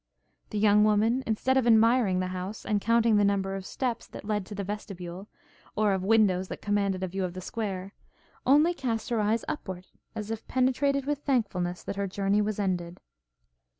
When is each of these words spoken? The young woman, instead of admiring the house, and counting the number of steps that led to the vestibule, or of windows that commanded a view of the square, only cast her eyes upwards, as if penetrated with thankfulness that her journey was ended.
The 0.49 0.57
young 0.57 0.83
woman, 0.83 1.23
instead 1.27 1.57
of 1.57 1.67
admiring 1.67 2.19
the 2.21 2.29
house, 2.33 2.65
and 2.65 2.81
counting 2.81 3.17
the 3.17 3.23
number 3.23 3.53
of 3.55 3.67
steps 3.67 4.07
that 4.07 4.25
led 4.25 4.47
to 4.47 4.55
the 4.55 4.63
vestibule, 4.63 5.27
or 5.75 5.93
of 5.93 6.03
windows 6.03 6.47
that 6.47 6.59
commanded 6.59 7.03
a 7.03 7.07
view 7.07 7.23
of 7.23 7.35
the 7.35 7.39
square, 7.41 7.93
only 8.43 8.73
cast 8.73 9.09
her 9.11 9.21
eyes 9.21 9.45
upwards, 9.47 9.91
as 10.15 10.31
if 10.31 10.47
penetrated 10.47 11.05
with 11.05 11.19
thankfulness 11.19 11.83
that 11.83 11.97
her 11.97 12.07
journey 12.07 12.41
was 12.41 12.57
ended. 12.57 12.99